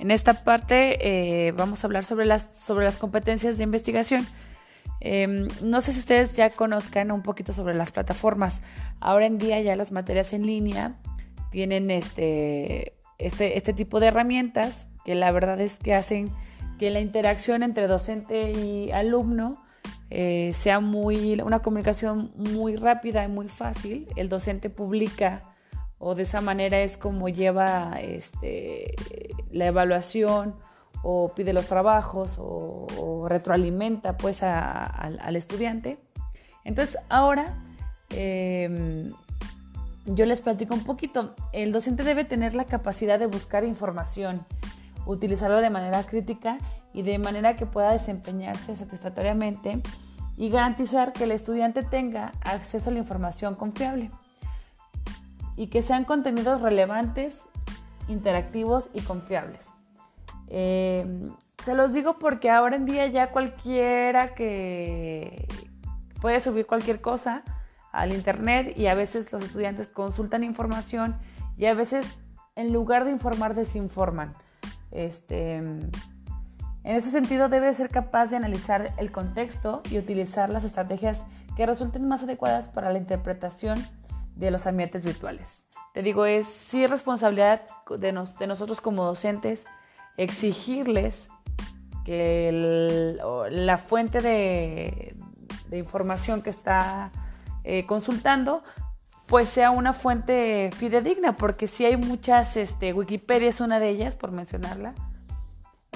[0.00, 0.96] En esta parte
[1.46, 4.26] eh, vamos a hablar sobre las, sobre las competencias de investigación.
[5.00, 8.62] Em, no sé si ustedes ya conozcan un poquito sobre las plataformas.
[8.98, 10.94] Ahora en día ya las materias en línea
[11.50, 16.30] tienen este, este, este tipo de herramientas que la verdad es que hacen
[16.78, 19.62] que la interacción entre docente y alumno
[20.08, 24.08] eh, sea muy, una comunicación muy rápida y muy fácil.
[24.16, 25.44] El docente publica
[26.02, 28.94] o de esa manera es como lleva este,
[29.50, 30.54] la evaluación
[31.02, 35.98] o pide los trabajos o, retroalimenta pues al estudiante.
[36.64, 37.62] Entonces ahora
[38.10, 39.12] em,
[40.06, 41.34] yo les platico un poquito.
[41.52, 44.44] El docente debe tener la capacidad de buscar información,
[45.06, 46.58] utilizarla de manera crítica
[46.92, 49.80] y de manera que pueda desempeñarse satisfactoriamente
[50.36, 54.10] y garantizar que el estudiante tenga acceso a la información confiable
[55.56, 57.42] y que sean contenidos relevantes,
[58.10, 59.66] interactivos y confiables.
[60.48, 61.06] Eh,
[61.64, 65.46] se los digo porque ahora en día ya cualquiera que
[66.20, 67.42] puede subir cualquier cosa
[67.92, 71.16] al internet y a veces los estudiantes consultan información
[71.56, 72.18] y a veces
[72.56, 74.32] en lugar de informar desinforman.
[74.90, 75.90] Este, en
[76.96, 81.24] ese sentido, debe ser capaz de analizar el contexto y utilizar las estrategias
[81.56, 83.78] que resulten más adecuadas para la interpretación
[84.36, 85.48] de los ambientes virtuales.
[85.92, 87.62] Te digo, es sí responsabilidad
[87.98, 89.66] de, nosotros como docentes
[90.16, 91.28] exigirles
[92.04, 93.16] que
[93.50, 95.14] la fuente de,
[95.72, 97.12] información que está
[97.64, 98.62] eh, consultando
[99.26, 104.16] pues sea una fuente fidedigna, porque si hay muchas, este, Wikipedia es una de ellas,
[104.16, 104.92] por mencionarla,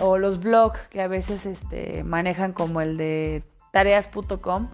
[0.00, 4.68] o los blogs que a veces este, manejan como el de tareas.com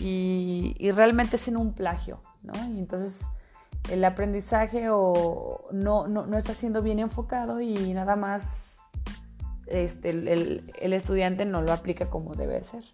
[0.00, 2.52] y, realmente es en un plagio, ¿no?
[2.72, 3.20] Y entonces
[3.90, 8.76] el aprendizaje o no, no, está siendo bien enfocado y nada más
[9.66, 12.84] este, el, el estudiante no lo aplica como debe ser.